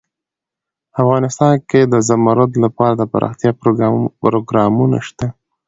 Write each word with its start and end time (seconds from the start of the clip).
افغانستان 1.01 1.53
کې 1.69 1.81
د 1.93 1.95
زمرد 2.09 2.51
لپاره 2.63 2.93
دپرمختیا 3.03 3.51
پروګرامونه 4.23 4.97
شته. 5.07 5.27